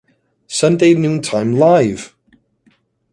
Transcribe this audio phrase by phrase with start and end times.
[0.47, 2.15] Sunday Noontime Live!